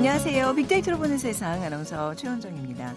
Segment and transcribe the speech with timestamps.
[0.00, 0.54] 안녕하세요.
[0.54, 2.94] 빅데이터로 보는 세상 아나운서 최원정입니다.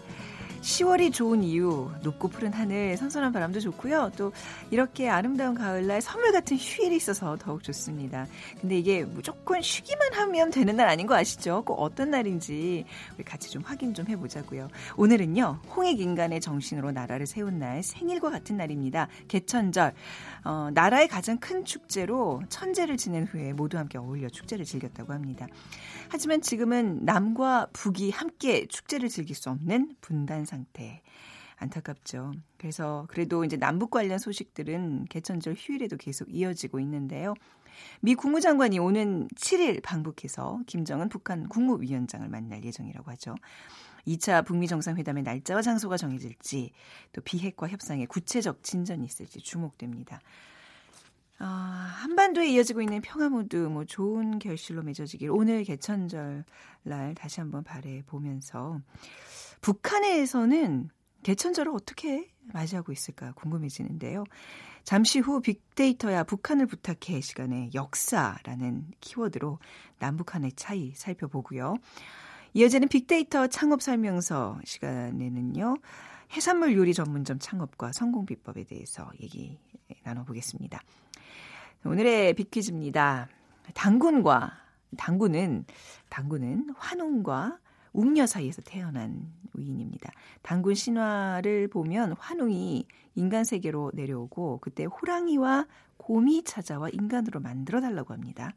[0.61, 4.13] 10월이 좋은 이유, 높고 푸른 하늘, 선선한 바람도 좋고요.
[4.15, 4.31] 또
[4.71, 8.25] 이렇게 아름다운 가을날 선물 같은 휴일이 있어서 더욱 좋습니다.
[8.61, 11.63] 근데 이게 무조건 쉬기만 하면 되는 날 아닌 거 아시죠?
[11.65, 14.69] 꼭 어떤 날인지 우리 같이 좀 확인 좀 해보자고요.
[14.95, 19.09] 오늘은요, 홍익 인간의 정신으로 나라를 세운 날, 생일과 같은 날입니다.
[19.27, 19.93] 개천절.
[20.43, 25.47] 어, 나라의 가장 큰 축제로 천재를 지낸 후에 모두 함께 어울려 축제를 즐겼다고 합니다.
[26.09, 31.01] 하지만 지금은 남과 북이 함께 축제를 즐길 수 없는 분단 상태.
[31.57, 32.33] 안타깝죠.
[32.57, 37.35] 그래서 그래도 이제 남북 관련 소식들은 개천절 휴일에도 계속 이어지고 있는데요.
[38.01, 43.35] 미 국무장관이 오는 7일 방북해서 김정은 북한 국무위원장을 만날 예정이라고 하죠.
[44.07, 46.71] 2차 북미 정상회담의 날짜와 장소가 정해질지
[47.13, 50.19] 또 비핵화 협상의 구체적 진전이 있을지 주목됩니다.
[51.39, 56.45] 아, 한반도에 이어지고 있는 평화 모드 뭐 좋은 결실로 맺어지길 오늘 개천절
[56.83, 58.79] 날 다시 한번 바래 보면서
[59.61, 60.89] 북한에서는
[61.23, 64.25] 개천절을 어떻게 맞이하고 있을까 궁금해지는데요.
[64.83, 69.59] 잠시 후 빅데이터야 북한을 부탁해 시간에 역사라는 키워드로
[69.99, 71.75] 남북한의 차이 살펴보고요.
[72.55, 75.75] 이어지는 빅데이터 창업 설명서 시간에는요.
[76.33, 79.57] 해산물 요리 전문점 창업과 성공 비법에 대해서 얘기
[80.03, 80.79] 나눠보겠습니다.
[81.83, 83.27] 오늘의 빅퀴즈입니다.
[83.73, 84.51] 당군과
[84.97, 85.65] 당군은
[86.09, 87.57] 당군은 환웅과
[87.93, 90.11] 웅녀 사이에서 태어난 위인입니다.
[90.43, 95.65] 당군 신화를 보면 환웅이 인간 세계로 내려오고 그때 호랑이와
[95.97, 98.53] 곰이 찾아와 인간으로 만들어 달라고 합니다.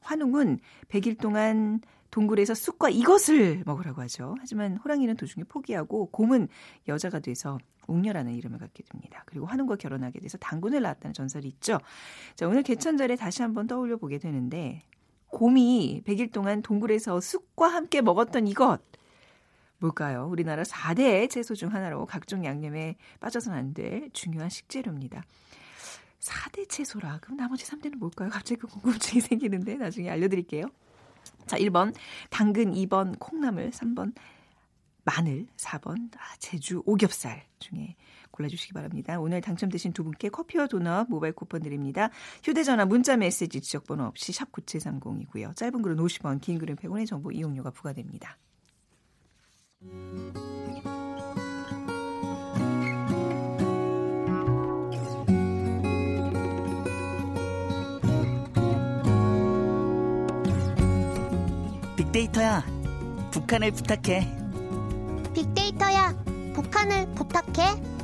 [0.00, 1.80] 환웅은 100일 동안
[2.14, 4.36] 동굴에서 쑥과 이것을 먹으라고 하죠.
[4.38, 6.46] 하지만 호랑이는 도중에 포기하고 곰은
[6.86, 7.58] 여자가 돼서
[7.88, 9.24] 웅녀라는 이름을 갖게 됩니다.
[9.26, 11.80] 그리고 환웅과 결혼하게 돼서 당군을 낳았다는 전설이 있죠.
[12.36, 14.84] 자, 오늘 개천절에 다시 한번 떠올려 보게 되는데
[15.26, 18.78] 곰이 100일 동안 동굴에서 쑥과 함께 먹었던 이것
[19.78, 20.28] 뭘까요?
[20.30, 25.24] 우리나라 4대 채소 중 하나로 각종 양념에 빠져서는 안될 중요한 식재료입니다.
[26.20, 27.18] 4대 채소라.
[27.20, 28.30] 그럼 나머지 3대는 뭘까요?
[28.30, 30.68] 갑자기 그 궁금증이 생기는데 나중에 알려드릴게요.
[31.46, 31.94] 자, 1번
[32.30, 34.14] 당근, 2번 콩나물, 3번
[35.04, 37.96] 마늘, 4번 아, 제주 오겹살 중에
[38.30, 39.20] 골라주시기 바랍니다.
[39.20, 42.10] 오늘 당첨되신 두 분께 커피와 도넛 모바일 쿠폰 드립니다.
[42.42, 45.54] 휴대전화 문자 메시지 지역번호 없이 샵 9730이고요.
[45.54, 48.38] 짧은 글은 50원, 긴 글은 100원의 정보 이용료가 부과됩니다.
[62.34, 62.64] 빅데이터야,
[63.30, 64.26] 북한을 부탁해.
[65.34, 66.16] 빅데이터야,
[66.52, 67.94] 북한을 부탁해.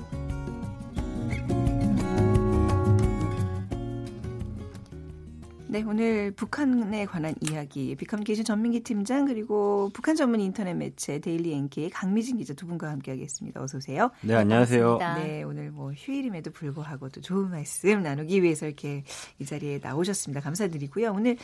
[5.67, 11.91] 네, 오늘 북한에 관한 이야기 빅커뮤니케이션 전민기 팀장 그리고 북한 전문 인터넷 매체 데일리 NK의
[11.91, 13.61] 강미진 기자 두 분과 함께하겠습니다.
[13.61, 14.11] 어서 오세요.
[14.23, 14.99] 네, 안녕하세요.
[14.99, 15.29] 반갑습니다.
[15.29, 19.03] 네, 오늘 뭐 휴일임에도 불구하고 또 좋은 말씀 나누기 위해서 이렇게
[19.41, 20.41] 이 자리에 나오셨습니다.
[20.41, 21.13] 감사드리고요.
[21.13, 21.37] 오늘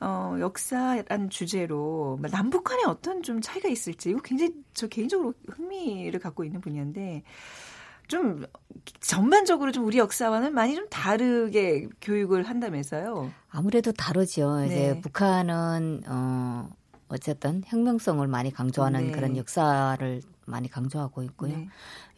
[0.00, 6.60] 어, 역사란 주제로 남북한에 어떤 좀 차이가 있을지 이거 굉장히 저 개인적으로 흥미를 갖고 있는
[6.60, 7.22] 분야인데
[8.08, 8.44] 좀
[9.00, 13.30] 전반적으로 좀 우리 역사와는 많이 좀 다르게 교육을 한다면서요.
[13.48, 14.60] 아무래도 다르죠.
[14.60, 14.66] 네.
[14.66, 16.68] 이제 북한은 어
[17.08, 19.12] 어쨌든 혁명성을 많이 강조하는 네.
[19.12, 21.56] 그런 역사를 많이 강조하고 있고요.
[21.56, 21.68] 네.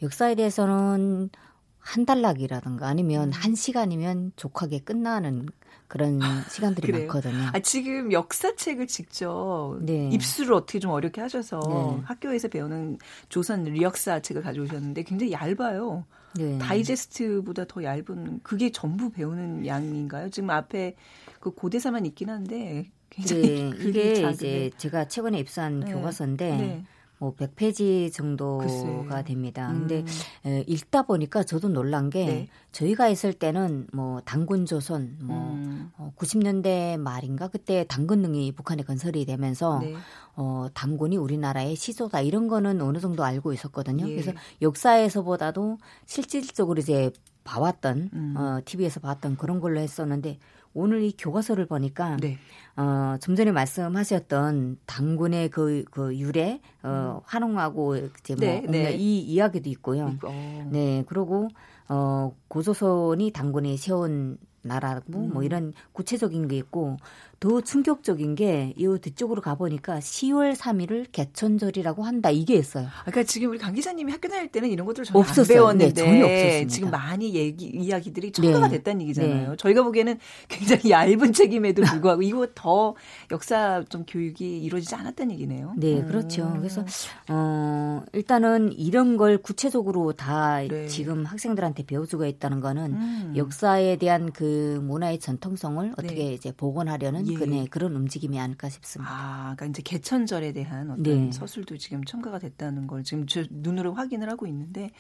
[0.03, 1.31] 역사에 대해서는
[1.79, 3.33] 한 달락이라든가 아니면 음.
[3.33, 5.47] 한 시간이면 족하게 끝나는
[5.89, 6.21] 그런
[6.51, 7.07] 시간들이 그래요?
[7.07, 7.51] 많거든요.
[7.53, 10.11] 아, 지금 역사책을 직접 네.
[10.13, 12.03] 입수를 어떻게 좀 어렵게 하셔서 네.
[12.05, 12.99] 학교에서 배우는
[13.29, 16.05] 조선 리역사 책을 가져오셨는데 굉장히 얇아요.
[16.35, 16.59] 네.
[16.59, 20.29] 다이제스트보다 더 얇은 그게 전부 배우는 양인가요?
[20.31, 20.95] 지금 앞에
[21.41, 24.35] 그 고대사만 있긴 한데 굉장히 네, 이게 작은데.
[24.67, 25.93] 이제 제가 최근에 입수한 네.
[25.93, 26.85] 교과서인데 네.
[27.19, 29.25] 뭐 100페이지 정도가 글쎄.
[29.25, 29.71] 됩니다.
[29.71, 29.87] 음.
[29.87, 30.05] 근데
[30.45, 32.49] 에, 읽다 보니까 저도 놀란 게 네.
[32.73, 35.91] 저희가 있을 때는 뭐 당군 조선 뭐 음.
[35.97, 39.95] 어, 90년대 말인가 그때 당근능이 북한에 건설이 되면서 네.
[40.35, 44.07] 어, 당군이 우리나라의 시조다 이런 거는 어느 정도 알고 있었거든요.
[44.09, 44.15] 예.
[44.15, 47.11] 그래서 역사에서보다도 실질적으로 이제
[47.45, 48.35] 봐왔던 음.
[48.37, 50.39] 어, TV에서 봤던 그런 걸로 했었는데
[50.77, 52.39] 오늘 이 교과서를 보니까 네.
[52.77, 58.93] 어, 좀 전에 말씀하셨던 당군의 그, 그 유래, 어, 환웅하고 이제 뭐, 네, 네.
[58.93, 60.15] 이 이야기도 있고요.
[60.23, 60.69] 어.
[60.71, 61.49] 네, 그리고,
[61.89, 64.37] 어, 고조선이 당군이 세운
[64.67, 65.33] 나라고 음.
[65.33, 66.97] 뭐 이런 구체적인 게 있고
[67.41, 72.89] 더 충격적인 게 이 뒤쪽으로 가보니까 10월 3일을 개천절이라고 한다 이게 있어요.
[73.03, 75.69] 그러니까 지금 우리 강 기자님이 학교 다닐 때는 이런 것들을 전혀 없었어요.
[75.69, 76.69] 안 배웠는데 네, 전혀 없었습니다.
[76.75, 78.79] 지금 많이 얘기 이야기들이 첨가가 네.
[78.79, 79.51] 됐다는 얘기잖아요.
[79.51, 79.57] 네.
[79.57, 80.19] 저희가 보기에는
[80.49, 82.95] 굉장히 얇은 책임에도 불구하고 이거 더
[83.31, 85.75] 역사 좀 교육이 이루어지지 않았다는 얘기네요.
[85.77, 86.45] 네, 그렇죠.
[86.45, 86.59] 음.
[86.59, 86.85] 그래서
[87.29, 90.87] 어 일단은 이런 걸 구체적으로 다 네.
[90.87, 93.35] 지금 학생들한테 배울 수가 있다는 거는 음.
[93.37, 96.33] 역사에 대한 그 문화의 전통성을 어떻게 네.
[96.35, 97.35] 이제 복원하려는 예.
[97.35, 99.13] 그, 네, 그런 움직임이 아닐까 싶습니다.
[99.13, 101.33] 아, 그러니까 이제 개천절에 대한 어떤 네.
[101.33, 104.91] 서술도 지금 첨가가 됐다는 걸 지금 저 눈으로 확인을 하고 있는데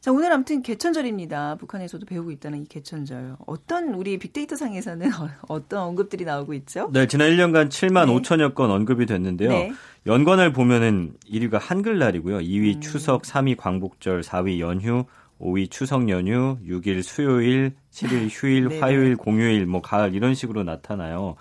[0.00, 1.56] 자, 오늘 아무튼 개천절입니다.
[1.56, 3.36] 북한에서도 배우고 있다는 이 개천절.
[3.46, 5.10] 어떤 우리 빅데이터 상에서는
[5.48, 6.88] 어떤 언급들이 나오고 있죠?
[6.92, 8.12] 네, 지난 1년간 7만 네.
[8.12, 9.50] 5천여 건 언급이 됐는데요.
[9.50, 9.72] 네.
[10.06, 12.38] 연관을 보면은 1위가 한글날이고요.
[12.38, 12.80] 2위 음.
[12.80, 15.04] 추석, 3위 광복절, 4위 연휴,
[15.40, 18.80] 5위 추석 연휴, 6일 수요일, 7일 휴일, 네.
[18.80, 21.36] 화요일, 공휴일, 뭐 가을 이런 식으로 나타나요.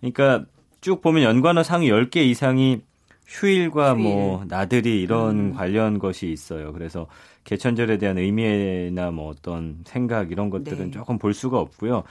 [0.00, 0.44] 그러니까
[0.80, 2.80] 쭉 보면 연관어 상위 10개 이상이
[3.26, 4.02] 휴일과 휴일.
[4.02, 5.54] 뭐 나들이 이런 음.
[5.54, 6.72] 관련 것이 있어요.
[6.72, 7.06] 그래서
[7.44, 10.90] 개천절에 대한 의미나 뭐 어떤 생각 이런 것들은 네.
[10.90, 12.02] 조금 볼 수가 없고요.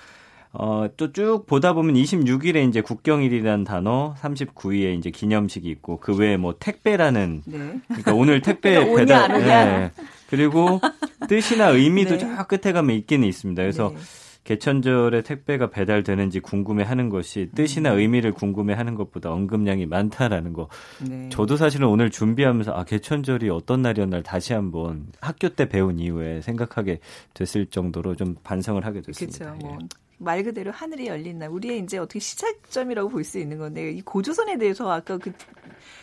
[0.53, 6.35] 어, 또 쭉 보다 보면 26일에 이제 국경일이라는 단어, 39일에 이제 기념식이 있고 그 외에
[6.35, 7.79] 뭐 택배라는 네.
[7.87, 9.91] 그러니까 오늘 택배 배달 네.
[10.31, 10.79] 그리고
[11.27, 12.17] 뜻이나 의미도 네.
[12.17, 13.61] 저 끝에 가면 있기는 있습니다.
[13.61, 13.99] 그래서 네.
[14.43, 17.99] 개천절에 택배가 배달되는지 궁금해하는 것이 뜻이나 음.
[17.99, 20.67] 의미를 궁금해하는 것보다 언급량이 많다라는 거.
[21.07, 21.29] 네.
[21.29, 26.99] 저도 사실은 오늘 준비하면서 아 개천절이 어떤 날이었나 다시 한번 학교 때 배운 이후에 생각하게
[27.35, 29.53] 됐을 정도로 좀 반성을 하게 됐습니다.
[29.53, 29.65] 그렇죠.
[29.65, 29.77] 뭐.
[30.17, 34.57] 말 그대로 하늘이 열린 날 우리의 이제 어떻게 시작점이라고 볼 수 있는 건데 이 고조선에
[34.57, 35.31] 대해서 아까 그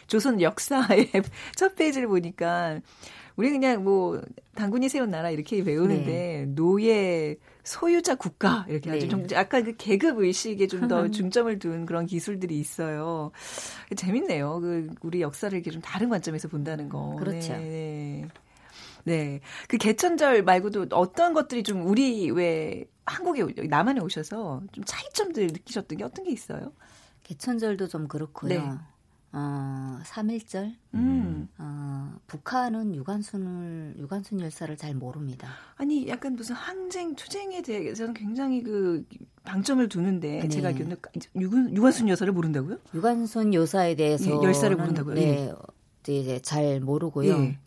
[0.08, 1.10] 조선 역사의
[1.54, 2.80] 첫 페이지를 보니까
[3.38, 4.20] 우리 그냥 뭐
[4.56, 6.44] 당군이 세운 나라 이렇게 배우는데 네.
[6.56, 9.08] 노예 소유자 국가 이렇게 아주 네.
[9.08, 13.30] 좀 약간 그 계급 의식에 좀 더 중점을 둔 그런 기술들이 있어요.
[13.94, 14.58] 재밌네요.
[14.60, 17.14] 그 우리 역사를 이렇게 좀 다른 관점에서 본다는 거.
[17.16, 17.52] 그렇죠.
[17.52, 18.24] 네.
[18.24, 18.28] 네.
[19.04, 19.40] 네.
[19.68, 26.02] 그 개천절 말고도 어떤 것들이 좀 우리 왜 한국에 남한에 오셔서 좀 차이점들 느끼셨던 게
[26.04, 26.72] 어떤 게 있어요?
[27.22, 28.80] 개천절도 좀 그렇고요.
[29.32, 29.38] 네.
[29.38, 30.74] 어, 3일절.
[30.94, 31.48] 음.
[31.58, 35.48] 어, 북한은 유관순을, 유관순 열사를 잘 모릅니다.
[35.76, 39.04] 아니, 약간 무슨 항쟁, 투쟁에 대해서는 굉장히 그
[39.44, 40.48] 방점을 두는데, 네.
[40.48, 40.96] 제가 알기로는
[41.36, 42.78] 유관, 유관순 여사를 모른다고요?
[42.94, 44.30] 유관순 여사에 대해서.
[44.30, 45.14] 예, 열사를 모른다고요?
[45.14, 45.22] 네.
[45.22, 45.54] 예.
[46.12, 47.32] 이제 잘 모르고요.
[47.38, 47.58] 예.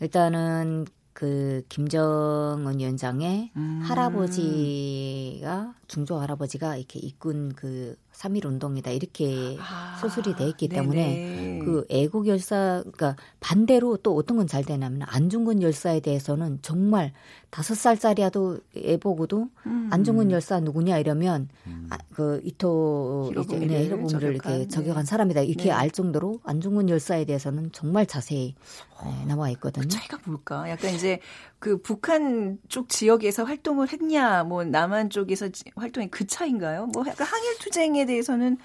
[0.00, 3.80] 일단은 그 김정은 위원장의 음.
[3.82, 11.58] 할아버지가 중조 할아버지가 이렇게 이끈 그 3.1 운동이다 이렇게 아, 소설이 돼 있기 때문에 네네.
[11.64, 17.12] 그 애국 열사 그러니까 반대로 또 어떤 건 잘 되냐면 안중근 열사에 대해서는 정말
[17.50, 19.88] 다섯 살짜리야도 애 보고도 음.
[19.92, 21.86] 안중근 열사 누구냐 이러면 음.
[21.90, 25.08] 아, 그 이토 이제 네, 히로부미를 이렇게 저격한 네.
[25.08, 25.70] 사람이다 이렇게 네.
[25.70, 28.56] 알 정도로 안중근 열사에 대해서는 정말 자세히
[29.04, 29.82] 네, 나와 있거든요.
[29.82, 30.68] 그 차이가 뭘까?
[30.68, 31.20] 약간 이제
[31.58, 36.86] 그 북한 쪽 지역에서 활동을 했냐, 뭐 남한 쪽에서 활동이 그 차인가요?
[36.86, 38.58] 뭐 약간 항일 투쟁에 대해서는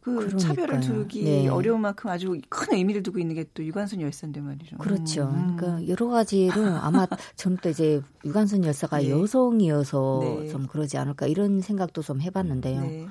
[0.00, 0.38] 그 그러니까요.
[0.38, 1.48] 차별을 두기 네.
[1.48, 4.76] 어려운 만큼 아주 큰 의미를 두고 있는 게 또 유관순 열사인데 말이죠.
[4.78, 5.24] 그렇죠.
[5.34, 5.56] 음.
[5.56, 9.10] 그러니까 여러 가지로 아마 저는 또 이제 유관순 열사가 네.
[9.10, 10.48] 여성이어서 네.
[10.48, 13.08] 좀 그러지 않을까 이런 생각도 좀 해봤는데요.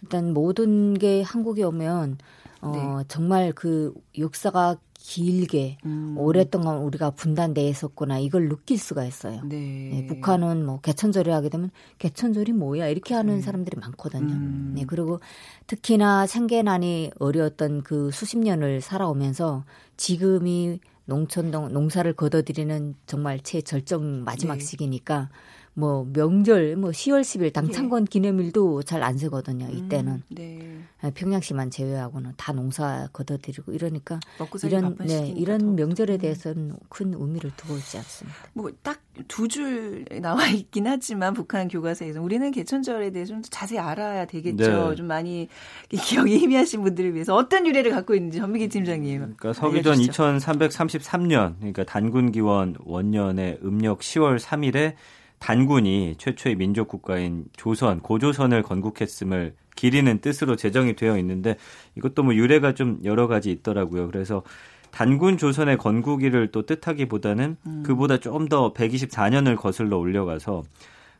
[0.00, 0.02] 네.
[0.02, 2.18] 일단 모든 게 한국에 오면
[2.60, 3.04] 어 네.
[3.08, 6.16] 정말 그 역사가 길게 음.
[6.18, 9.40] 오랫동안 우리가 분단돼 있었구나 이걸 느낄 수가 있어요.
[9.44, 9.90] 네.
[9.92, 13.40] 네, 북한은 뭐 개천절을 하게 되면 개천절이 뭐야 이렇게 하는 음.
[13.40, 14.34] 사람들이 많거든요.
[14.34, 14.72] 음.
[14.74, 15.20] 네, 그리고
[15.66, 19.64] 특히나 생계난이 어려웠던 그 수십 년을 살아오면서
[19.96, 24.64] 지금이 농촌동 농사를 거둬들이는 정말 최절정 마지막 네.
[24.64, 25.30] 시기니까
[25.78, 28.06] 뭐 명절 뭐 10월 10일 당창건 예.
[28.10, 29.68] 기념일도 잘안 세거든요.
[29.70, 30.78] 이때는 음, 네.
[31.00, 34.18] 아, 평양시만 제외하고는 다 농사 걷어들이고 이러니까
[34.64, 36.18] 이런 네 이런 명절에 음.
[36.18, 38.36] 대해서는 큰 의미를 두고 있지 않습니다.
[38.54, 44.26] 뭐 딱 두 줄 나와 있긴 하지만 북한 교과서에서 우리는 개천절에 대해서 좀 자세히 알아야
[44.26, 44.90] 되겠죠.
[44.90, 44.94] 네.
[44.94, 45.48] 좀 많이
[45.90, 49.18] 기억이 희미하신 분들을 위해서 어떤 유래를 갖고 있는지 전미기 팀장님.
[49.36, 54.94] 그러니까 서기전 2333년 그러니까 단군 기원 원년의 음력 10월 3일에
[55.38, 61.56] 단군이 최초의 민족 국가인 조선, 고조선을 건국했음을 기리는 뜻으로 제정이 되어 있는데
[61.96, 64.08] 이것도 뭐 유래가 좀 여러 가지 있더라고요.
[64.08, 64.42] 그래서
[64.90, 67.82] 단군 조선의 건국일을 또 뜻하기보다는 음.
[67.84, 70.62] 그보다 좀 더 124년을 거슬러 올려가서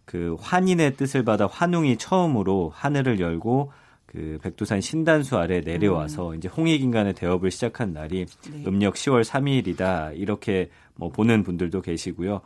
[0.07, 3.71] 그 환인의 뜻을 받아 환웅이 처음으로 하늘을 열고
[4.07, 6.37] 그 백두산 신단수 아래 내려와서 음.
[6.37, 8.65] 이제 홍익인간의 대업을 시작한 날이 네.
[8.67, 12.41] 음력 10월 3일이다 이렇게 뭐 보는 분들도 계시고요.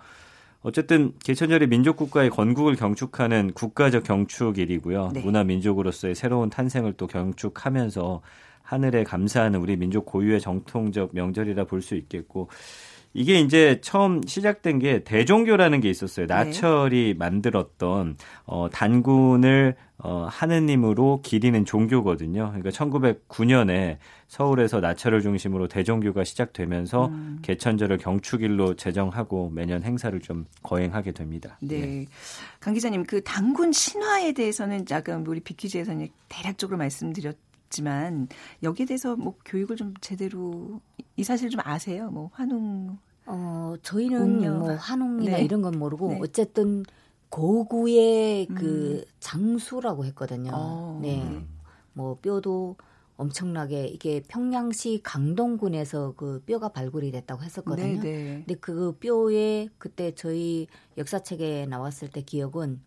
[0.63, 5.11] 어쨌든 개천절이 민족 국가의 건국을 경축하는 국가적 경축일이고요.
[5.15, 5.21] 네.
[5.23, 8.23] 문화 민족으로서의 새로운 탄생을 또 경축하면서
[8.63, 12.49] 하늘에 감사하는 우리 민족 고유의 정통적 명절이라 볼 수 있겠고
[13.15, 16.27] 이게 이제 처음 시작된 게 대종교라는 게 있었어요.
[16.27, 16.35] 네.
[16.35, 17.15] 나철이 네.
[17.15, 22.53] 만들었던 어 단군을 어 하느님으로 기리는 종교거든요.
[22.55, 27.39] 그러니까 1909년에 서울에서 나철을 중심으로 대종교가 시작되면서 음.
[27.43, 31.59] 개천절을 경축일로 제정하고 매년 행사를 좀 거행하게 됩니다.
[31.61, 31.81] 네.
[31.81, 32.07] 네.
[32.61, 37.37] 강 기자님 그 단군 신화에 대해서는 약간 우리 비퀴즈에서는 대략적으로 말씀드렸
[37.73, 38.29] 지만
[38.63, 40.81] 여기에 대해서 뭐 교육을 좀 제대로
[41.17, 42.11] 이 사실 좀 아세요?
[42.11, 44.59] 뭐 환웅 어 저희는 운영.
[44.59, 45.45] 뭐 환웅이나 네.
[45.45, 46.19] 이런 건 모르고 네.
[46.23, 46.85] 어쨌든
[47.29, 48.55] 고구의 음.
[48.55, 50.51] 그 장수라고 했거든요.
[50.55, 50.99] 어.
[51.03, 51.47] 네.
[51.93, 52.77] 뭐 뼈도
[53.17, 58.01] 엄청나게 이게 평양시 강동군에서 그 뼈가 발굴이 됐다고 했었거든요.
[58.01, 58.03] 네네.
[58.03, 58.43] 네.
[58.47, 60.67] 근데 그 뼈에 그때 저희
[60.99, 62.81] 역사책에 나왔을 때 기억은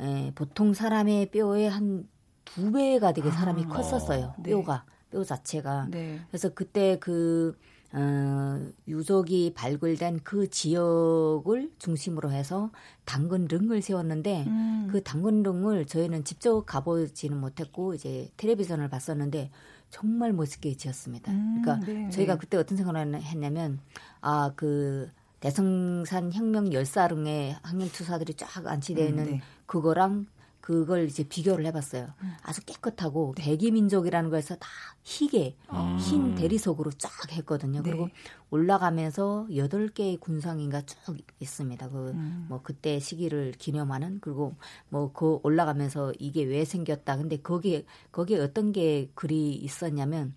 [0.00, 4.34] 에, 보통 사람의 뼈에 한두 배가 되게 사람이 아, 컸었어요.
[4.38, 4.50] 네.
[4.50, 5.88] 뼈가 뼈 자체가.
[5.90, 6.20] 네.
[6.28, 7.56] 그래서 그때 그
[7.92, 12.70] 어, 유적이 발굴된 그 지역을 중심으로 해서
[13.04, 14.88] 당근릉을 세웠는데 음.
[14.90, 19.50] 그 당근릉을 저희는 직접 가보지는 못했고 이제 텔레비전을 봤었는데
[19.90, 21.32] 정말 멋있게 지었습니다.
[21.32, 23.80] 음, 그러니까 네, 저희가 그때 어떤 생각을 했냐면
[24.20, 29.42] 아 그 대성산 혁명 열사릉에 학령투사들이 쫙 안치되어 있는 음, 네.
[29.66, 30.26] 그거랑
[30.70, 32.06] 그걸 이제 비교를 해봤어요.
[32.22, 32.32] 음.
[32.42, 34.68] 아주 깨끗하고 백이민족이라는 거에서 다
[35.02, 35.96] 희게 아.
[36.00, 37.82] 흰 대리석으로 쫙 했거든요.
[37.82, 37.90] 네.
[37.90, 38.08] 그리고
[38.50, 40.96] 올라가면서 여덟 개의 군상인가 쭉
[41.40, 41.88] 있습니다.
[41.88, 42.48] 그뭐 음.
[42.62, 44.54] 그때 시기를 기념하는 그리고
[44.88, 47.16] 뭐 그 올라가면서 이게 왜 생겼다.
[47.16, 50.34] 근데 거기에 거기에 어떤 게 글이 있었냐면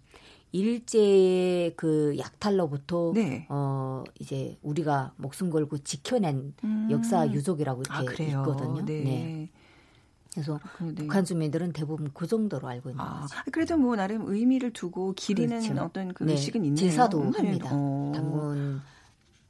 [0.51, 3.45] 일제의 그 약탈로부터 네.
[3.49, 6.87] 어 이제 우리가 목숨 걸고 지켜낸 음.
[6.91, 8.85] 역사 유족이라고 이렇게 아, 있거든요.
[8.85, 9.03] 네.
[9.03, 9.49] 네.
[10.33, 10.95] 그래서 네.
[10.95, 13.35] 북한 주민들은 대부분 그 정도로 알고 있는 아, 거죠.
[13.51, 15.83] 그래도 뭐 나름 의미를 두고 기리는 그렇죠.
[15.83, 16.33] 어떤 그 네.
[16.33, 16.75] 의식은 있네요.
[16.75, 17.69] 제사도 합니다.
[17.71, 18.11] 어.
[18.13, 18.81] 당군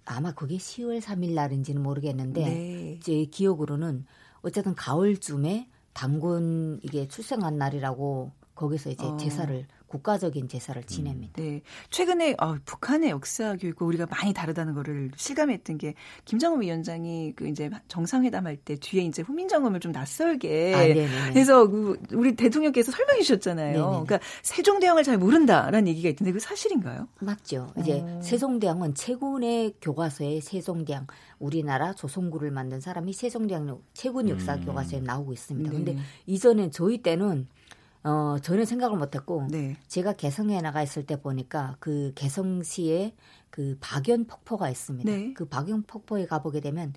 [0.05, 2.99] 아마 그게 10월 3일 날인지는 모르겠는데 네.
[3.01, 4.05] 제 기억으로는
[4.41, 9.17] 어쨌든 가을쯤에 당군 이게 출생한 날이라고 거기서 이제 어.
[9.17, 10.88] 제사를 국가적인 제사를 음.
[10.88, 11.33] 지냅니다.
[11.39, 11.62] 네.
[11.91, 15.93] 최근에 어, 북한의 역사 교육과 우리가 많이 다르다는 거를 실감했던 게
[16.25, 22.00] 김정은 위원장이 그 이제 정상회담 할 때 뒤에 이제 후민정음을 좀 낯설게 아, 그래서 그
[22.13, 23.73] 우리 대통령께서 설명해 주셨잖아요.
[23.73, 24.05] 네네네.
[24.05, 27.07] 그러니까 세종대왕을 잘 모른다라는 얘기가 있던데 그 사실인가요?
[27.19, 27.71] 맞죠.
[27.79, 28.21] 이제 어.
[28.23, 31.07] 세종대왕은 최군의 교과서에 세종대왕
[31.39, 34.65] 우리나라 조선구를 만든 사람이 세종대왕 최군 역사 음.
[34.65, 35.69] 교과서에 나오고 있습니다.
[35.71, 35.75] 네.
[35.75, 37.47] 근데 이전에 저희 때는
[38.03, 39.77] 어, 전혀 생각을 못했고 네.
[39.88, 43.13] 제가 개성에 나가 있을 때 보니까 그 개성시에
[43.50, 45.10] 그 박연 폭포가 있습니다.
[45.10, 45.33] 네.
[45.33, 46.93] 그 박연 폭포에 가보게 되면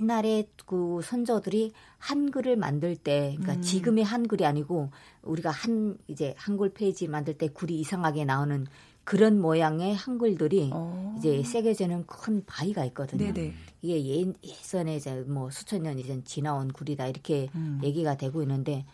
[0.00, 3.62] 옛날에 그 선조들이 한글을 만들 때, 그러니까 음.
[3.62, 4.90] 지금의 한글이 아니고
[5.22, 8.66] 우리가 한 이제 한글 페이지 만들 때 글이 이상하게 나오는
[9.04, 11.14] 그런 모양의 한글들이 어.
[11.16, 13.32] 이제 새겨지는 큰 바위가 있거든요.
[13.32, 13.54] 네네.
[13.80, 17.80] 이게 예, 예전에 이제 뭐 수천 년 이전 지나온 굴이다 이렇게 음.
[17.82, 18.84] 얘기가 되고 있는데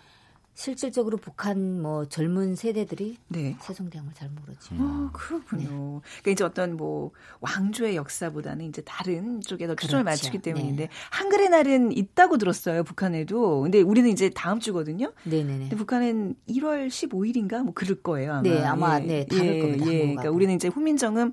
[0.55, 3.57] 실질적으로 북한 뭐 젊은 세대들이 네.
[3.61, 4.75] 세종대왕을 잘 모르죠.
[4.79, 5.63] 아, 그렇군요.
[5.63, 6.01] 네.
[6.21, 10.05] 그러니까 이제 어떤 뭐 왕조의 역사보다는 이제 다른 쪽에 더 초점을 그렇죠.
[10.05, 10.91] 맞추기 때문인데 네.
[11.11, 12.85] 한글의 날은 있다고 들었어요.
[12.85, 13.63] 북한에도.
[13.63, 15.13] 근데 우리는 이제 다음 주거든요.
[15.25, 15.59] 네네네.
[15.59, 18.33] 근데 북한은 1월 15일인가 뭐 그럴 거예요.
[18.33, 18.43] 아마.
[18.43, 19.07] 네, 아마 예.
[19.07, 19.87] 네, 다를 예, 겁니다.
[19.87, 19.99] 예.
[20.01, 21.33] 그러니까 우리는 이제 후민정음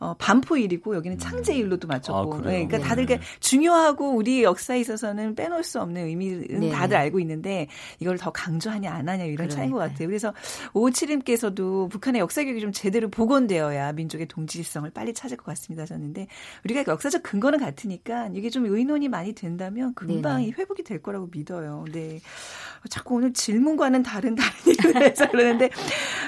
[0.00, 1.18] 어, 반포일이고 여기는 음.
[1.18, 2.34] 창제일로도 맞췄고.
[2.34, 6.70] 아, 네, 그러니까 다들 그 중요하고 우리 역사에 있어서는 빼놓을 수 없는 의미는 네.
[6.70, 7.66] 다들 알고 있는데
[7.98, 10.06] 이걸 더 강조하냐 안 하냐 이런 차이인 것 같아요.
[10.08, 10.32] 그래서
[10.72, 16.28] 오칠님께서도 북한의 역사 교육이 좀 제대로 복원되어야 민족의 동질성을 빨리 찾을 것 같습니다 하셨는데
[16.64, 21.84] 우리가 역사적 근거는 같으니까 이게 좀 의논이 많이 된다면 금방 네 회복이 될 거라고 믿어요.
[21.92, 22.20] 네.
[22.88, 25.70] 자꾸 오늘 질문과는 다른 다른 얘기를 해서 그러는데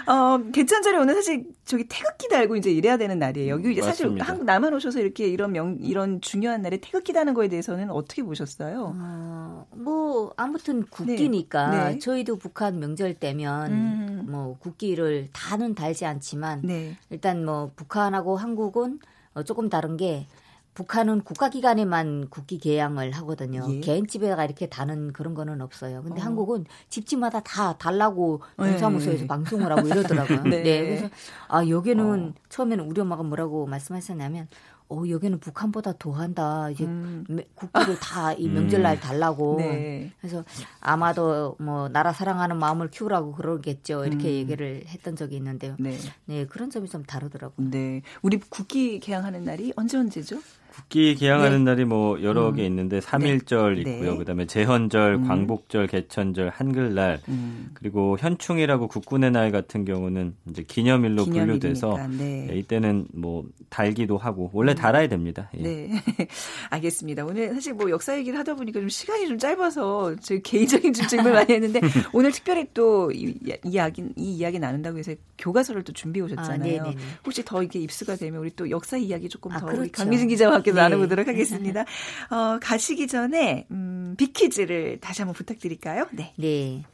[0.06, 3.59] 어, 개천절에 오늘 사실 저기 태극기 달고 이제 이래야 되는 날이에요.
[3.64, 7.90] 여기 사실 한, 남한 오셔서 이렇게 이런 명 이런 중요한 날에 태극기 다는 거에 대해서는
[7.90, 8.94] 어떻게 보셨어요?
[8.96, 11.92] 어, 뭐 아무튼 국기니까 네.
[11.92, 11.98] 네.
[11.98, 14.26] 저희도 북한 명절 때면 음.
[14.28, 16.96] 뭐 국기를 다는 달지 않지만 네.
[17.10, 19.00] 일단 뭐 북한하고 한국은
[19.34, 20.26] 어, 조금 다른 게
[20.74, 23.66] 북한은 국가기관에만 국기 개양을 하거든요.
[23.68, 23.80] 예.
[23.80, 26.02] 개인 집에가 이렇게 다는 그런 거는 없어요.
[26.02, 26.24] 근데 어.
[26.24, 29.26] 한국은 집집마다 다 달라고 동사무소에서 네.
[29.26, 30.42] 방송을 하고 이러더라고요.
[30.48, 30.62] 네.
[30.62, 30.84] 네.
[30.84, 31.08] 그래서
[31.48, 32.40] 아 여기는 어.
[32.48, 34.48] 처음에는 우리 엄마가 뭐라고 말씀하셨냐면
[34.90, 36.68] 어, 여기는 북한보다 더 한다.
[36.70, 37.24] 이제 음.
[37.54, 39.00] 국기를 다 이 명절날 음.
[39.00, 39.56] 달라고.
[39.58, 40.10] 네.
[40.20, 40.44] 그래서
[40.80, 44.04] 아마도 뭐 나라 사랑하는 마음을 키우라고 그러겠죠.
[44.04, 44.32] 이렇게 음.
[44.34, 45.76] 얘기를 했던 적이 있는데요.
[45.78, 45.96] 네.
[46.26, 47.70] 네, 그런 점이 좀 다르더라고요.
[47.70, 48.02] 네.
[48.22, 50.38] 우리 국기 개항하는 날이 언제 언제죠?
[50.70, 51.72] 국기 기양하는 네.
[51.72, 52.54] 날이 뭐 여러 음.
[52.54, 53.90] 개 있는데 삼일절 네.
[53.94, 54.12] 있고요.
[54.12, 54.18] 네.
[54.18, 55.26] 그다음에 제헌절, 음.
[55.26, 57.70] 광복절, 개천절, 한글날 음.
[57.74, 62.46] 그리고 현충이라고 국군의 날 같은 경우는 이제 기념일로 분류돼서 네.
[62.48, 62.56] 네.
[62.56, 64.76] 이때는 뭐 달기도 하고 원래 음.
[64.80, 65.50] 달아야 됩니다.
[65.58, 65.62] 예.
[65.62, 65.90] 네,
[66.70, 67.24] 알겠습니다.
[67.24, 71.32] 오늘 사실 뭐 역사 얘기를 하다 보니까 좀 시간이 좀 짧아서 저 개인적인 좀 질문
[71.32, 71.80] 많이 했는데
[72.12, 73.34] 오늘 특별히 또 이,
[73.64, 76.82] 이야기 이 이야기 나눈다고 해서 교과서를 또 준비해 오셨잖아요.
[76.82, 76.94] 아,
[77.24, 79.90] 혹시 더 이게 입수가 되면 우리 또 역사 이야기 조금 아, 더 그렇죠.
[79.92, 80.80] 강미진 기자와 함께 네.
[80.80, 81.82] 나눠보도록 하겠습니다.
[82.30, 86.06] 어, 가시기 전에 음, 비키즈를 다시 한번 부탁드릴까요?
[86.12, 86.32] 네.
[86.36, 86.84] 네.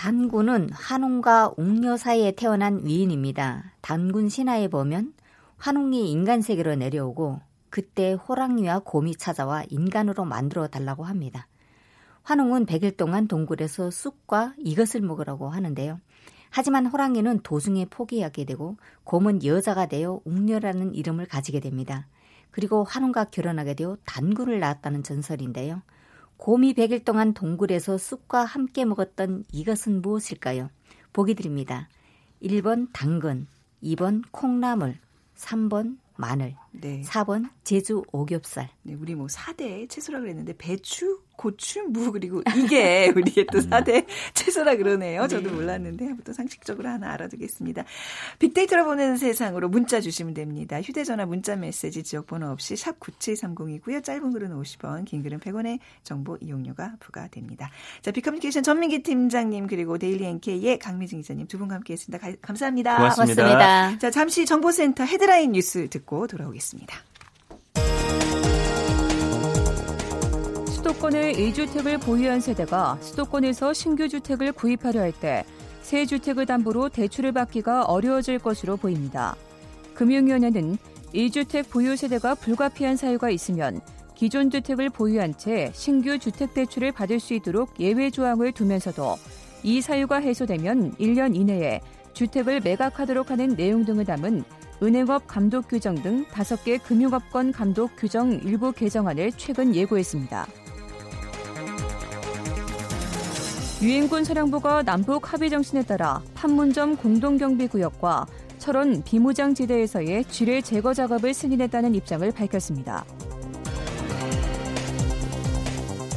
[0.00, 3.74] 단군은 한웅과 옥녀 사이에 태어난 위인입니다.
[3.82, 5.12] 단군 신화에 보면
[5.60, 7.38] 환웅이 인간 세계로 내려오고
[7.68, 11.48] 그때 호랑이와 곰이 찾아와 인간으로 만들어 달라고 합니다.
[12.22, 16.00] 환웅은 100일 동안 동굴에서 쑥과 이것을 먹으라고 하는데요.
[16.48, 22.06] 하지만 호랑이는 도중에 포기하게 되고 곰은 여자가 되어 웅녀라는 이름을 가지게 됩니다.
[22.50, 25.82] 그리고 환웅과 결혼하게 되어 단군을 낳았다는 전설인데요.
[26.38, 30.70] 곰이 100일 동안 동굴에서 쑥과 함께 먹었던 이것은 무엇일까요?
[31.12, 31.90] 보기 드립니다.
[32.42, 33.46] 1번 당근,
[33.82, 34.98] 2번 콩나물,
[35.40, 37.02] 3번 마늘, 네.
[37.02, 38.68] 4번 제주 오겹살.
[38.82, 44.76] 네, 우리 뭐 4대 채소라 그랬는데 배추, 고추, 무 그리고 이게 우리의 또 4대 채소라
[44.76, 45.26] 그러네요.
[45.26, 45.54] 저도 네.
[45.54, 47.84] 몰랐는데 또 상식적으로 하나 알아두겠습니다.
[48.38, 50.80] 빅데이터로 보는 세상으로 문자 주시면 됩니다.
[50.80, 54.04] 휴대전화 문자 메시지 지역번호 없이 샵 9730이고요.
[54.04, 57.70] 짧은 글은 50원, 긴 글은 100원의 정보 이용료가 부과됩니다.
[58.02, 62.18] 자, 빅커뮤니케이션 전민기 팀장님 그리고 데일리 NK의 강미진 기자님 두 분과 함께했습니다.
[62.18, 62.96] 가, 감사합니다.
[62.96, 63.42] 고맙습니다.
[63.42, 63.98] 고맙습니다.
[63.98, 66.59] 자, 잠시 정보센터 헤드라인 뉴스 듣고 돌아오겠습니다.
[70.68, 75.44] 수도권의 1주택을 보유한 세대가 수도권에서 신규 주택을 구입하려 할 때
[75.90, 79.34] 새 주택을 담보로 대출을 받기가 어려워질 것으로 보입니다.
[79.94, 80.76] 금융위원회는
[81.12, 83.80] 1주택 보유 세대가 불가피한 사유가 있으면
[84.14, 89.16] 기존 주택을 보유한 채 신규 주택 대출을 받을 수 있도록 예외 조항을 두면서도
[89.64, 91.80] 이 사유가 해소되면 1년 이내에
[92.12, 94.44] 주택을 매각하도록 하는 내용 등을 담은
[94.82, 100.46] 은행업 감독 규정 등 5개 금융업권 감독 규정 일부 개정안을 최근 예고했습니다.
[103.82, 108.26] 유엔군 사령부가 남북 합의 정신에 따라 판문점 공동경비구역과
[108.58, 113.04] 철원 비무장지대에서의 지뢰 제거 작업을 승인했다는 입장을 밝혔습니다.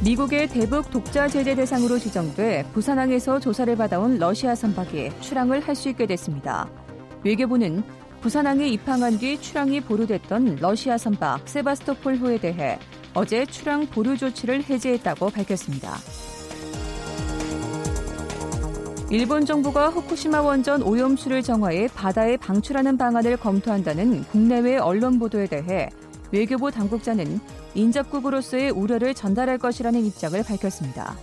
[0.03, 6.05] 미국의 대북 독자 제재 대상으로 지정돼 부산항에서 조사를 받아온 러시아 선박이 출항을 할 수 있게
[6.05, 6.69] 됐습니다.
[7.23, 7.83] 외교부는
[8.23, 12.79] 부산항에 입항한 뒤 출항이 보류됐던 러시아 선박 세바스토폴호에 대해
[13.13, 15.97] 어제 출항 보류 조치를 해제했다고 밝혔습니다.
[19.11, 25.89] 일본 정부가 후쿠시마 원전 오염수를 정화해 바다에 방출하는 방안을 검토한다는 국내외 언론 보도에 대해
[26.31, 27.41] 외교부 당국자는
[27.75, 31.17] 인접국으로서의 우려를 전달할 것이라는 입장을 밝혔습니다.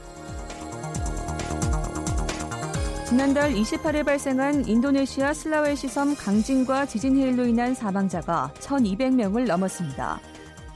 [3.10, 10.20] 지난달 28일 발생한 인도네시아 슬라웨시 섬 강진과 지진 해일로 인한 사망자가 1,200명을 넘었습니다.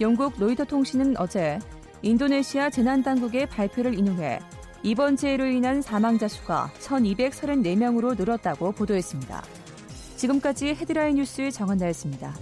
[0.00, 1.60] 영국 로이터 통신은 어제
[2.02, 4.40] 인도네시아 재난당국의 발표를 인용해
[4.82, 9.40] 이번 재해로 인한 사망자 수가 1,234명으로 늘었다고 보도했습니다.
[10.16, 12.34] 지금까지 헤드라인 뉴스 정한나였습니다.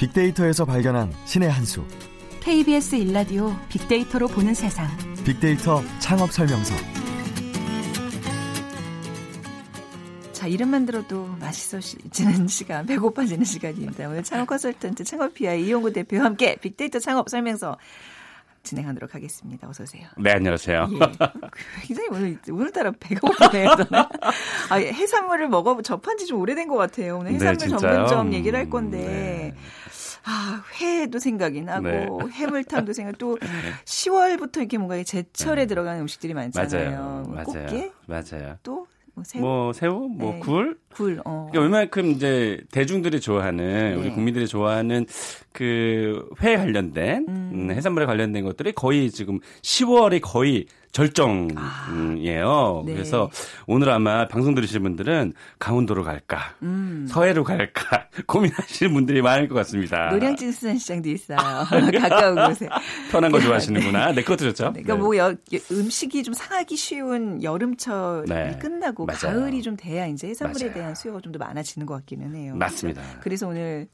[0.00, 1.84] 빅데이터에서 발견한 신의 한 수.
[2.40, 4.88] KBS 일라디오 빅데이터로 보는 세상.
[5.26, 6.74] 빅데이터 창업 설명서.
[10.32, 14.08] 자, 이름만 들어도 맛있어지는 시간, 배고파지는 시간입니다.
[14.08, 17.76] 오늘 창업 컨설턴트 창업피아 이용구 대표와 함께 빅데이터 창업 설명서
[18.62, 19.68] 진행하도록 하겠습니다.
[19.68, 20.06] 어서 오세요.
[20.18, 20.88] 네, 안녕하세요.
[20.92, 20.98] 예.
[21.86, 23.70] 굉장히 오늘 오늘따라 배가 고프네요.
[23.70, 23.88] 저는.
[24.70, 27.18] 아, 해산물을 먹어 접한 지 좀 오래된 것 같아요.
[27.18, 28.98] 오늘 네, 해산물 네, 전문점 얘기를 할 건데.
[28.98, 29.54] 네.
[30.24, 32.06] 아, 회도 생각이 나고 네.
[32.32, 33.38] 해물탕도 생각 또
[33.86, 37.24] 10월부터 이렇게 뭔가 제철에 들어가는 음식들이 많잖아요.
[37.26, 37.44] 맞아요.
[37.44, 37.92] 꽃게?
[38.06, 38.58] 맞아요.
[38.62, 38.86] 또
[39.20, 40.08] 뭐 새우, 뭐, 새우?
[40.08, 40.38] 뭐 네.
[40.40, 40.78] 굴?
[40.94, 41.20] 굴.
[41.24, 41.48] 어.
[41.50, 43.94] 그러니까 얼마큼 이제 대중들이 좋아하는 네.
[43.94, 45.06] 우리 국민들이 좋아하는
[45.52, 47.50] 그 회 관련된 음.
[47.52, 47.70] 음.
[47.70, 51.54] 해산물에 관련된 것들이 거의 지금 10월이 거의 절정이에요.
[51.58, 52.92] 아, 네.
[52.94, 53.30] 그래서
[53.66, 57.06] 오늘 아마 방송 들으실 분들은 강원도로 갈까, 음.
[57.08, 60.10] 서해로 갈까 고민하시는 분들이 많을 것 같습니다.
[60.10, 61.38] 노량진 수산시장도 있어요.
[62.00, 62.68] 가까운 곳에.
[63.10, 64.12] 편한 거 좋아하시는구나.
[64.12, 64.70] 네, 그거 들었죠?
[64.72, 65.00] 그러니까 네.
[65.00, 65.34] 뭐 여,
[65.70, 68.58] 음식이 좀 상하기 쉬운 여름철이 네.
[68.60, 69.40] 끝나고 맞아요.
[69.40, 70.74] 가을이 좀 돼야 이제 해산물에 맞아요.
[70.74, 72.54] 대한 수요가 좀 더 많아지는 것 같기는 해요.
[72.56, 73.00] 맞습니다.
[73.20, 73.86] 그래서 오늘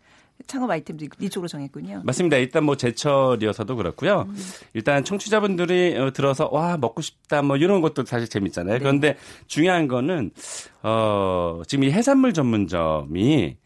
[0.46, 2.02] 창업 아이템도 이쪽으로 정했군요.
[2.04, 2.36] 맞습니다.
[2.36, 4.26] 일단 뭐 제철이어서도 그렇고요.
[4.28, 4.36] 음.
[4.74, 8.74] 일단 청취자분들이 어, 들어서 와 먹고 싶다 뭐 이런 것도 사실 재밌잖아요.
[8.74, 8.78] 네.
[8.78, 10.30] 그런데 중요한 거는
[10.82, 13.56] 어 지금 이 해산물 전문점이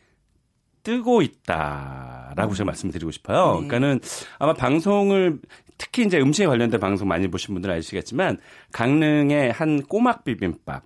[0.82, 2.54] 뜨고 있다라고 음.
[2.54, 3.60] 제가 말씀드리고 싶어요.
[3.60, 3.66] 네.
[3.68, 4.00] 그러니까는
[4.38, 5.40] 아마 방송을
[5.76, 8.38] 특히 이제 음식에 관련된 방송 많이 보신 분들 아시겠지만
[8.72, 10.84] 강릉의 한 꼬막 비빔밥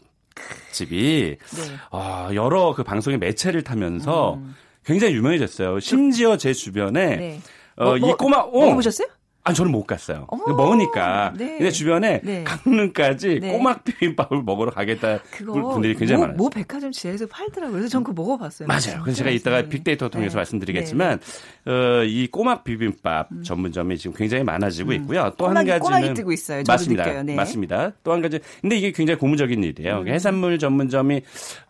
[0.73, 1.63] 집이 네.
[1.91, 4.55] 어, 여러 그 방송의 매체를 타면서 음.
[4.85, 5.81] 굉장히 유명해졌어요.
[5.81, 7.41] 심지어 제 주변에 네.
[7.77, 9.09] 어, 뭐, 뭐, 이 꼬막 어, 먹어보셨어요?
[9.47, 10.27] 아니 저는 못 갔어요.
[10.31, 11.35] 먹으니까.
[11.37, 11.59] 네.
[11.59, 12.45] 근데 주변에 네.
[12.45, 13.53] 강릉까지 네.
[13.53, 16.37] 꼬막 비빔밥을 먹으러 가겠다 분들이 굉장히 뭐, 많아요.
[16.39, 17.73] 뭐 백화점 지하에서 팔더라고요.
[17.79, 18.67] 그래서 전 그거 먹어봤어요.
[18.67, 19.03] 맞아요.
[19.03, 20.37] 그래서 제가 이따가 빅데이터 통해서 네.
[20.39, 21.21] 말씀드리겠지만
[21.67, 21.71] 네.
[21.71, 23.43] 어, 이 꼬막 비빔밥 음.
[23.43, 24.97] 전문점이 지금 굉장히 많아지고 음.
[24.97, 25.31] 있고요.
[25.37, 26.63] 또 한 가지는 뜨고 있어요.
[26.67, 27.23] 맞습니다.
[27.23, 27.35] 네.
[27.35, 27.93] 맞습니다.
[28.03, 28.41] 또 한 가지.
[28.63, 30.01] 근데 이게 굉장히 고무적인 일이에요.
[30.01, 30.09] 음.
[30.09, 31.21] 해산물 전문점이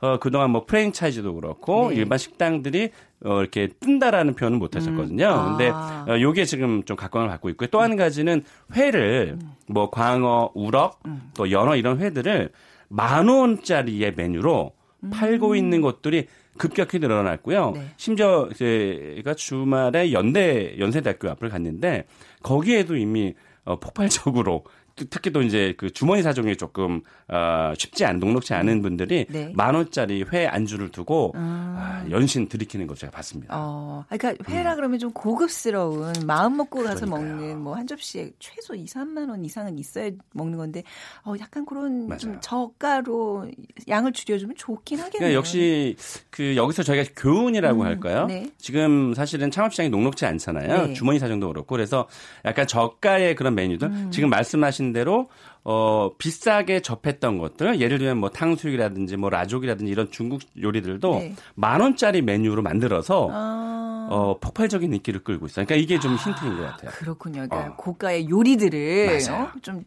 [0.01, 2.91] 어, 그동안 뭐 프랜차이즈도 그렇고 일반 식당들이
[3.25, 5.27] 어, 이렇게 뜬다라는 표현은 못 했었거든요.
[5.27, 5.49] 음.
[5.57, 6.05] 근데 아.
[6.09, 7.69] 어, 요게 지금 좀 각광을 받고 있고요.
[7.69, 11.31] 또 한 가지는 회를 뭐 광어, 우럭, 음.
[11.35, 12.51] 또 연어 이런 회들을
[12.89, 14.73] 만 원짜리의 메뉴로
[15.05, 15.11] 음.
[15.11, 17.73] 팔고 있는 곳들이 급격히 늘어났고요.
[17.73, 17.87] 네.
[17.97, 22.05] 심지어 제가 주말에 연대 연세대학교 앞을 갔는데
[22.43, 23.35] 거기에도 이미
[23.65, 24.65] 어, 폭발적으로
[24.97, 29.53] 특히 또 이제 그 주머니 사정이 조금 어, 쉽지 않 녹록지 않은 분들이 네.
[29.55, 31.75] 만 원짜리 회 안주를 두고 아.
[31.77, 33.55] 아, 연신 들이키는 거 제가 봤습니다.
[33.57, 34.77] 어, 그러니까 회라 음.
[34.77, 37.37] 그러면 좀 고급스러운 마음 먹고 가서 그러니까요.
[37.37, 40.85] 먹는 뭐 한 접시에 최소 2, 3만 원 이상은 있어야 먹는 건데
[41.25, 42.19] 어, 약간 그런 맞아요.
[42.19, 43.49] 좀 저가로
[43.89, 45.19] 양을 줄여주면 좋긴 하겠네요.
[45.19, 45.97] 그러니까 역시
[46.31, 48.27] 그 여기서 저희가 교훈이라고 음, 할까요?
[48.27, 48.49] 네.
[48.59, 50.87] 지금 사실은 창업시장이 녹록지 않잖아요.
[50.89, 50.93] 네.
[50.95, 52.07] 주머니 사정도 그렇고 그래서
[52.45, 54.11] 약간 저가의 그런 메뉴들 음.
[54.13, 55.29] 지금 말씀하신 말씀하신 대로
[55.63, 61.35] 어 비싸게 접했던 것들 예를 들면 뭐 탕수육이라든지 뭐 라족이라든지 이런 중국 요리들도 네.
[61.55, 64.09] 만 원짜리 메뉴로 만들어서 아...
[64.11, 65.65] 어 폭발적인 인기를 끌고 있어요.
[65.65, 66.91] 그러니까 이게 좀 힌트인 것 같아요.
[66.91, 67.47] 그렇군요.
[67.49, 67.77] 그러니까 어.
[67.77, 69.53] 고가의 요리들을 어?
[69.63, 69.85] 좀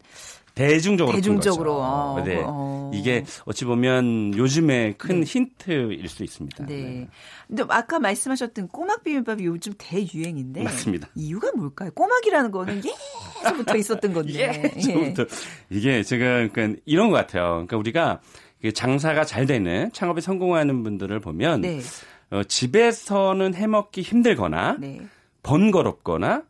[0.58, 2.42] 대중적으로 대중적으로 어, 네.
[2.44, 2.92] 어.
[2.94, 5.26] 이게 어찌 보면 요즘에 큰 네.
[5.26, 6.66] 힌트일 수 있습니다.
[6.66, 6.76] 네.
[6.76, 7.08] 네.
[7.48, 11.10] 근데 아까 말씀하셨던 꼬막 비빔밥이 요즘 대유행인데 맞습니다.
[11.16, 11.92] 이유가 뭘까요?
[11.92, 12.82] 꼬막이라는 거는
[13.46, 14.74] 예부터 있었던 건데.
[14.88, 15.26] 예부터
[15.70, 17.66] 이게 제가 그러니까 이런 것 같아요.
[17.68, 18.22] 그러니까 우리가
[18.74, 21.80] 장사가 잘 되는 창업에 성공하는 분들을 보면 네.
[22.32, 25.02] 어, 집에서는 해먹기 힘들거나 네.
[25.44, 26.44] 번거롭거나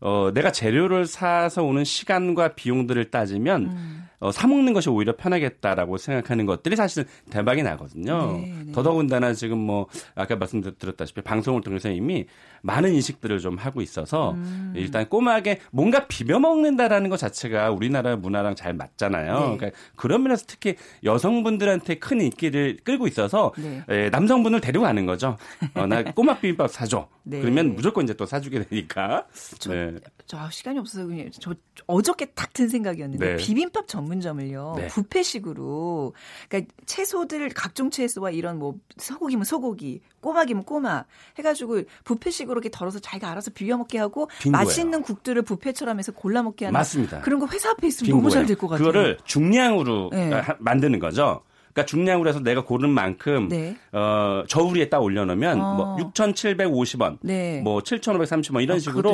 [0.00, 4.08] 어, 내가 재료를 사서 오는 시간과 비용들을 따지면 음.
[4.20, 8.32] 어, 사 먹는 것이 오히려 편하겠다라고 생각하는 것들이 사실은 대박이 나거든요.
[8.32, 8.72] 네, 네.
[8.72, 12.26] 더더군다나 지금 뭐 아까 말씀드렸다시피 방송을 통해서 이미
[12.62, 14.72] 많은 인식들을 좀 하고 있어서 음.
[14.76, 19.32] 일단 꼬막에 뭔가 비벼 먹는다라는 것 자체가 우리나라 문화랑 잘 맞잖아요.
[19.32, 19.56] 네.
[19.56, 23.82] 그러니까 그런 면에서 특히 여성분들한테 큰 인기를 끌고 있어서 네.
[23.88, 25.36] 에, 남성분을 데려가는 거죠.
[25.74, 27.08] 어, 나 꼬막 비빔밥 사줘.
[27.22, 27.40] 네.
[27.40, 29.26] 그러면 무조건 이제 또 사주게 되니까.
[29.58, 29.94] 저, 네.
[30.26, 31.54] 저 시간이 없어서 그냥 저
[31.86, 34.74] 어저께 딱 든 생각이었는데 비빔밥 전 전문점을요.
[34.78, 34.86] 네.
[34.86, 36.14] 부페식으로
[36.48, 41.06] 그러니까 채소들 각종 채소와 이런 뭐 소고기면 소고기, 꼬막이면 꼬막
[41.38, 46.64] 해가지고 부페식으로 이렇게 덜어서 자기가 알아서 비벼 먹게 하고 맛있는 국들을 부페처럼 해서 골라 먹게
[46.64, 47.20] 하는 맞습니다.
[47.20, 48.86] 그런 거 회사 앞에 있으면 너무 잘 될 것 같아요.
[48.86, 50.42] 그거를 중량으로 네.
[50.58, 51.42] 만드는 거죠.
[51.76, 53.76] 그러니까 중량으로 해서 내가 고른 만큼 네.
[53.92, 55.74] 어, 저울위에 딱 올려놓으면 어.
[55.74, 57.60] 뭐 6,750원, 네.
[57.60, 59.12] 뭐 7,530원 이런 아, 식으로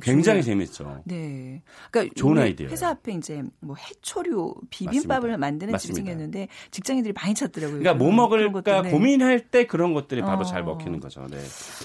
[0.00, 0.42] 굉장히 중량.
[0.42, 1.02] 재밌죠.
[1.04, 2.68] 네, 그러니까 좋은 아이디어.
[2.68, 5.36] 회사 앞에 이제 뭐 해초류 비빔밥을 맞습니다.
[5.36, 5.78] 만드는 맞습니다.
[5.78, 7.80] 집 생겼는데 직장인들이 많이 찾더라고요.
[7.80, 10.44] 그러니까 뭐 먹을까 고민할 때 그런 것들이 바로 어.
[10.44, 11.26] 잘 먹히는 거죠.
[11.28, 11.38] 네.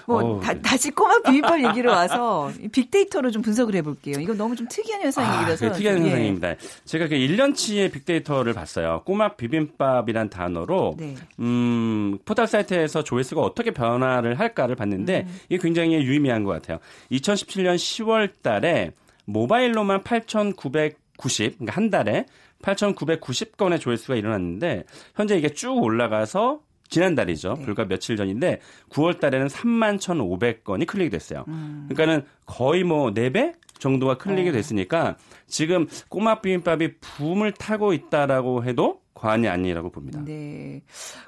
[0.05, 4.19] 뭐 다, 시 꼬막 비빔밥 얘기로 와서 빅데이터로 좀 분석을 해볼게요.
[4.19, 5.65] 이거 너무 좀 특이한 현상이라서.
[5.65, 6.03] 아, 특이한 예.
[6.03, 6.55] 현상입니다.
[6.86, 9.01] 제가 그 1년치의 빅데이터를 봤어요.
[9.05, 11.15] 꼬막 비빔밥 이란 단어로 네.
[11.39, 15.39] 음, 포털 사이트에서 조회수가 어떻게 변화를 할까를 봤는데 음.
[15.50, 16.80] 이게 굉장히 유의미한 것 같아요.
[17.12, 18.91] 2017년 10월 달에
[19.26, 22.26] 모바일로만 8,990, 그러니까 한 달에
[22.62, 24.84] 8,990건의 조회수가 일어났는데
[25.15, 27.56] 현재 이게 쭉 올라가서 지난달이죠.
[27.58, 27.65] 네.
[27.65, 31.45] 불과 며칠 전인데 9월 달에는 3만 1,500건이 클릭이 됐어요.
[31.47, 31.88] 음.
[31.89, 34.52] 그러니까는 거의 뭐 4배 정도가 클릭이 어.
[34.52, 40.19] 됐으니까 지금 꼬막 비빔밥이 붐을 타고 있다라고 해도 과언이 아니라고 봅니다.
[40.25, 40.81] 네.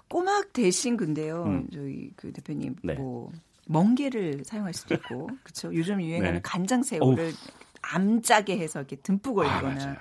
[0.07, 1.43] 꼬막 대신 근데요.
[1.43, 1.67] 음.
[1.71, 2.95] 저희 그 대표님 네.
[2.95, 3.31] 뭐
[3.67, 5.73] 멍게를 사용할 수도 있고 그렇죠.
[5.75, 6.41] 요즘 유행하는 네.
[6.43, 7.31] 간장 새우를
[7.83, 9.97] 암짜게 해서 이렇게 듬뿍 올리거나 아,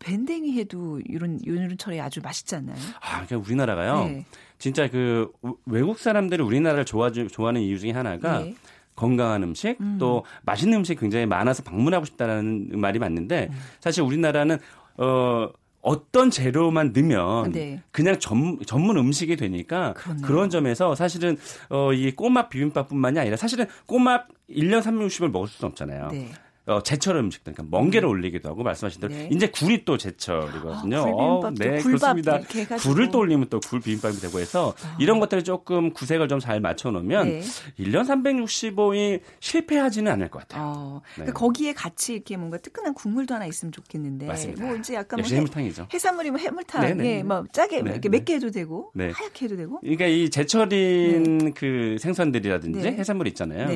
[0.00, 2.76] 밴댕이 해도 이런 이런 철에 아주 맛있지 않나요?
[3.00, 4.04] 아, 그러니까 우리나라가요.
[4.06, 4.26] 네.
[4.58, 5.30] 진짜 그
[5.64, 8.56] 외국 사람들이 우리나라를 좋아 좋아하는 이유 중에 하나가 네.
[8.96, 9.96] 건강한 음식 음.
[10.00, 13.58] 또 맛있는 음식 굉장히 많아서 방문하고 싶다라는 말이 맞는데 음.
[13.78, 14.58] 사실 우리나라는
[14.96, 15.50] 어
[15.86, 17.80] 어떤 재료만 넣으면 네.
[17.92, 20.26] 그냥 전, 전문 음식이 되니까 그렇네요.
[20.26, 21.38] 그런 점에서 사실은
[21.70, 26.08] 어, 이 꼬막 비빔밥뿐만이 아니라 사실은 꼬막 1년 360을 먹을 수는 없잖아요.
[26.10, 26.28] 네.
[26.66, 28.10] 어, 제철 음식들, 그러니까 멍게를 음.
[28.10, 29.28] 올리기도 하고 말씀하신 대로 네.
[29.32, 30.98] 이제 굴이 또 제철이거든요.
[30.98, 32.40] 아, 어, 네, 그렇습니다.
[32.80, 34.96] 굴을 또 올리면 또 굴 비빔밥이 되고 해서 아.
[34.98, 37.40] 이런 것들을 조금 구색을 좀 잘 맞춰 놓으면 네.
[37.78, 40.62] 1년 365일 실패하지는 않을 것 같아요.
[40.66, 44.64] 어, 그러니까 거기에 같이 이렇게 뭔가 뜨끈한 국물도 하나 있으면 좋겠는데 맞습니다.
[44.64, 45.88] 뭐 이제 약간 뭐 해물탕이죠.
[45.92, 49.80] 해산물이면 해물탕, 네, 네, 예, 뭐 짜게 네, 이렇게 맵게 해도 되고 하얗게 해도 되고.
[49.80, 53.66] 그러니까 이 제철인 그 생선들이라든지 해산물 있잖아요.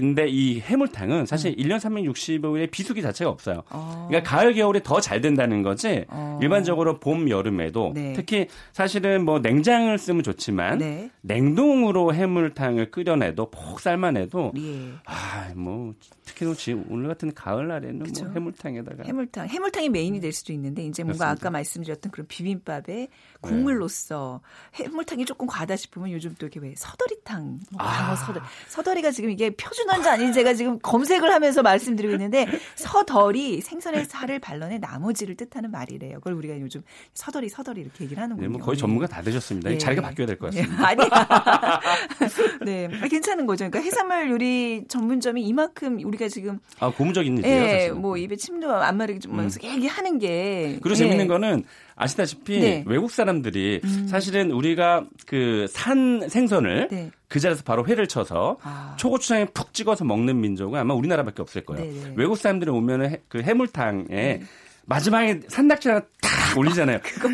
[0.00, 1.62] 근데 이 해물탕은 사실 음.
[1.62, 3.62] 1년 365일에 비수기 자체가 없어요.
[3.70, 4.06] 어.
[4.08, 6.04] 그러니까 가을 겨울이 더잘 된다는 거지.
[6.08, 6.38] 어.
[6.42, 8.12] 일반적으로 봄 여름에도 네.
[8.14, 11.10] 특히 사실은 뭐 냉장을 쓰면 좋지만 네.
[11.22, 14.92] 냉동으로 해물탕을 끓여내도 폭 삶아내도 예.
[15.04, 15.94] 아뭐
[16.28, 21.02] 특히 뭐 오늘 같은 가을 날에는 뭐 해물탕에다가 해물탕 해물탕이 메인이 될 수도 있는데 이제
[21.02, 21.46] 뭔가 그렇습니다.
[21.48, 23.08] 아까 말씀드렸던 그런 비빔밥에
[23.40, 24.40] 국물로서
[24.76, 24.84] 네.
[24.84, 28.14] 해물탕이 조금 과다 싶으면 요즘 또 이렇게 왜 서더리탕 뭐 아.
[28.16, 34.04] 서더리 서더리가 지금 이게 표준 원자 아닌 제가 지금 검색을 하면서 말씀드리고 있는데 서덜이 생선의
[34.04, 36.18] 살을 발라내 나머지를 뜻하는 말이래요.
[36.18, 36.82] 그걸 우리가 요즘
[37.14, 38.46] 서덜이 서덜이 이렇게 얘기를 하는군요.
[38.46, 39.70] 네, 뭐 거의 전문가 다 되셨습니다.
[39.70, 39.78] 네.
[39.78, 40.76] 자리가 바뀌어야 될 것 같습니다.
[40.76, 40.84] 네.
[40.84, 41.08] 아니
[42.64, 43.68] 네, 아, 괜찮은 거죠.
[43.70, 47.60] 그러니까 해산물 요리 전문점이 이만큼 우리 가 지금 아 고무적인 일이에요.
[47.62, 49.48] 네, 뭐 입에 침도 안 마르게 좀 음.
[49.62, 51.26] 얘기하는 게 그리고 재밌는 네.
[51.26, 52.84] 거는 아시다시피 네.
[52.86, 54.06] 외국 사람들이 음.
[54.08, 57.10] 사실은 우리가 그 산 생선을 네.
[57.28, 58.94] 그 자리에서 바로 회를 쳐서 아.
[58.98, 61.84] 초고추장에 푹 찍어서 먹는 민족은 아마 우리나라밖에 없을 거예요.
[61.84, 62.08] 네네.
[62.08, 62.12] 네.
[62.16, 64.42] 외국 사람들이 오면은 해, 그 해물탕에 네.
[64.88, 66.98] 마지막에 산낙지 하나 딱 올리잖아요.
[67.02, 67.28] 그거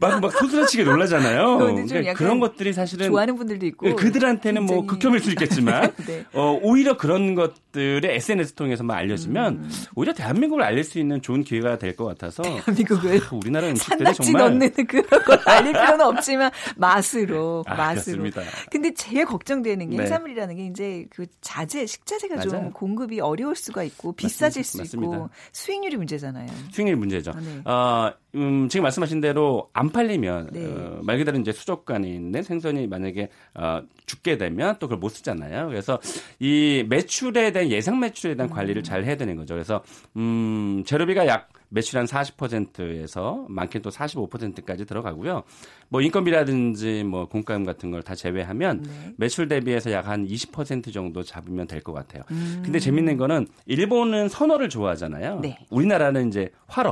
[0.00, 1.58] 막, 막 소스라치게 놀라잖아요.
[1.58, 4.86] 그러니까 그런 것들이 사실은 좋아하는 분들도 있고 예, 그들한테는 뭐 굉장히...
[4.86, 6.24] 뭐 극혐일 수 있겠지만 네.
[6.32, 9.70] 어, 오히려 그런 것들을 SNS 통해서만 알려지면 음.
[9.94, 14.42] 오히려 대한민국을 알릴 수 있는 좋은 기회가 될 것 같아서 대한민국을 아, 우리나라 음식들이 정말
[14.50, 18.22] 넣는 그런 걸 알릴 필요는 없지만 맛으로 아, 맛으로.
[18.22, 18.42] 그렇습니다.
[18.70, 20.02] 근데 제일 걱정되는 게 네.
[20.04, 22.48] 해산물이라는 게 이제 그 자재 식자재가 맞아요.
[22.48, 24.88] 좀 공급이 어려울 수가 있고 비싸질 맞습니다.
[24.90, 25.16] 수 맞습니다.
[25.16, 26.48] 있고 수익률이 문제잖아요.
[26.72, 27.32] 수익률 이 문제죠.
[27.32, 27.70] 아, 네.
[27.70, 30.66] 어, 음, 지금 말씀하신 대로 안 팔리면 네.
[30.66, 35.68] 어, 말 그대로 이제 수족관에 있는 생선이 만약에 어, 죽게 되면 또 그걸 못 쓰잖아요.
[35.68, 36.00] 그래서
[36.38, 38.54] 이 매출에 대한 예상 매출에 대한 음.
[38.54, 39.54] 관리를 잘 해야 되는 거죠.
[39.54, 39.82] 그래서
[40.16, 45.42] 음, 재료비가 약 매출 한 40%에서 많게는 또 45%까지 들어가고요.
[45.88, 49.14] 뭐 인건비라든지 뭐 공과금 같은 걸 다 제외하면 네.
[49.16, 52.22] 매출 대비해서 약 한 20% 정도 잡으면 될 것 같아요.
[52.30, 52.60] 음.
[52.64, 55.40] 근데 재밌는 거는 일본은 선어를 좋아하잖아요.
[55.40, 55.58] 네.
[55.70, 56.86] 우리나라는 이제 활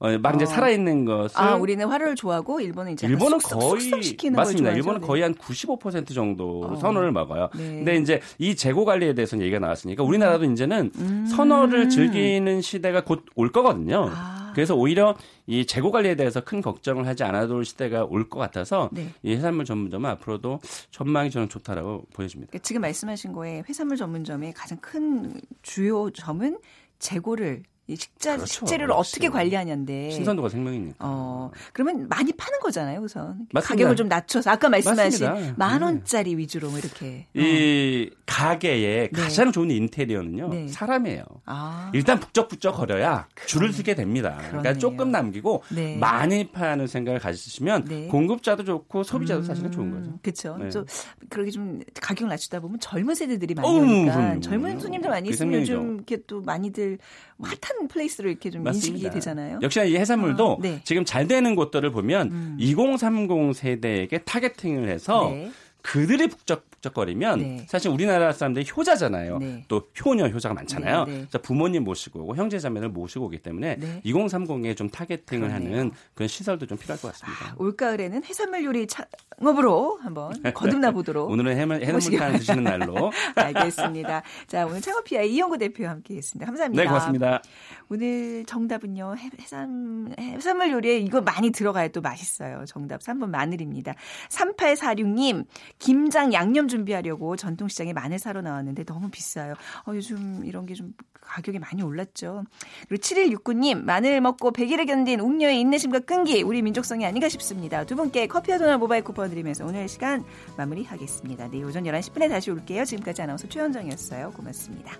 [0.00, 0.46] 어 어, 막 이제 어.
[0.46, 3.90] 살아있는 것을 아 우리는 화를 좋아하고 일본은 이제 일본은 속, 거의
[4.32, 4.72] 맞습니다.
[4.72, 5.06] 일본은 네.
[5.06, 6.76] 거의 한 95% 정도 어.
[6.76, 7.50] 선어를 먹어요.
[7.54, 7.76] 네.
[7.76, 11.26] 근데 이제 이 재고 관리에 대해서는 얘기가 나왔으니까 우리나라도 이제는 음.
[11.26, 14.08] 선어를 즐기는 시대가 곧 올 거거든요.
[14.10, 14.52] 아.
[14.54, 15.14] 그래서 오히려
[15.46, 19.08] 이 재고 관리에 대해서 큰 걱정을 하지 않아도 올 시대가 올 것 같아서 네.
[19.22, 20.60] 이 해산물 전문점은 앞으로도
[20.90, 22.50] 전망이 저는 좋다라고 보여집니다.
[22.50, 26.58] 그러니까 지금 말씀하신 거에 해산물 전문점의 가장 큰 주요 점은
[26.98, 27.62] 재고를
[27.96, 28.46] 식자 그렇죠.
[28.46, 29.10] 식재료를 그렇지.
[29.10, 30.96] 어떻게 관리하냐인데 신선도가 생명이니까.
[31.00, 33.60] 어 그러면 많이 파는 거잖아요, 우선 맞습니다.
[33.60, 35.54] 가격을 좀 낮춰서 아까 말씀하신 맞습니다.
[35.56, 35.84] 만 네.
[35.84, 36.38] 원짜리 네.
[36.38, 38.16] 위주로 뭐 이렇게 이 어.
[38.26, 39.22] 가게의 네.
[39.22, 40.68] 가장 좋은 인테리어는요 네.
[40.68, 41.24] 사람이에요.
[41.46, 41.90] 아.
[41.94, 43.46] 일단 북적북적 거려야 그러네.
[43.46, 44.30] 줄을 서게 됩니다.
[44.30, 44.62] 그러니까 그러네요.
[44.62, 45.96] 그러니까 조금 남기고 네.
[45.96, 48.06] 많이 파는 생각을 가지시면 네.
[48.06, 50.18] 공급자도 좋고 소비자도 음, 사실은 좋은 거죠.
[50.22, 50.70] 그렇죠.
[50.70, 50.84] 좀
[51.28, 55.94] 그렇게 좀 가격 낮추다 보면 젊은 세대들이 많이 오니까 음, 젊은 손님들 많이 있으면 요즘
[55.96, 56.98] 이렇게 또 많이들
[57.42, 58.92] hot한 place로 이렇게 좀 맞습니다.
[58.92, 59.58] 인식이 되잖아요.
[59.62, 60.80] 역시나 이 해산물도 아, 네.
[60.84, 62.56] 지금 잘 되는 곳들을 보면 음.
[62.58, 65.50] 2030 세대에게 targeting을 해서 네.
[65.82, 67.66] 그들이 북적 북적거리면 네.
[67.68, 69.38] 사실 우리나라 사람들이 효자잖아요.
[69.38, 69.64] 네.
[69.68, 71.04] 또 효녀 효자가 많잖아요.
[71.04, 71.38] 네, 네.
[71.38, 75.78] 부모님 모시고 오고 형제 자매를 모시고 오기 때문에 2030에 좀 targeting을 그러네요.
[75.78, 77.50] 하는 그런 시설도 좀 필요할 것 같습니다.
[77.50, 84.22] 아, 올가을에는 해산물 요리 창업으로 한번 거듭나 보도록 오늘은 해물 해물탕 드시는 날로 알겠습니다.
[84.46, 86.46] 자 오늘 창업피아 이영구 대표와 함께 했습니다.
[86.46, 86.82] 감사합니다.
[86.82, 87.42] 네 고맙습니다.
[87.88, 92.64] 오늘 정답은요 해산 해산물 요리에 이거 많이 들어가야 또 맛있어요.
[92.66, 93.94] 정답 3번 마늘입니다.
[94.30, 95.44] 3846님
[95.78, 99.52] 김장 양념 준비하려고 전통시장에 마늘 사러 나왔는데 너무 비싸요.
[99.86, 102.44] 어, 요즘 이런 게 좀 가격이 많이 올랐죠.
[102.88, 107.84] 그리고 7169님 마늘 먹고 100일을 견딘 웅녀의 인내심과 끈기 우리 민족성이 아닌가 싶습니다.
[107.84, 110.24] 두 분께 커피와 도넛 모바일 쿠폰 드리면서 오늘 시간
[110.56, 111.48] 마무리하겠습니다.
[111.50, 112.84] 내일 오전 11시 10분에 다시 올게요.
[112.84, 114.32] 지금까지 아나운서 최현정이었어요.
[114.32, 114.92] 고맙습니다.